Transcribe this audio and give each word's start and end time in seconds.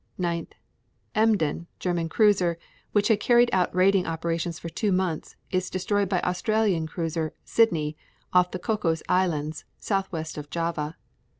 9. 0.17 0.47
Emden, 1.13 1.67
German 1.77 2.09
cruiser, 2.09 2.57
which 2.91 3.07
had 3.09 3.19
carried 3.19 3.51
out 3.53 3.69
raiding 3.75 4.07
operations 4.07 4.57
for 4.57 4.67
two 4.67 4.91
months, 4.91 5.35
is 5.51 5.69
destroyed 5.69 6.09
by 6.09 6.19
Australian 6.21 6.87
cruiser 6.87 7.35
Sydney 7.45 7.95
off 8.33 8.49
the 8.49 8.57
Cocos 8.57 9.03
Islands, 9.07 9.63
southwest 9.77 10.39
of 10.39 10.49
Java. 10.49 10.97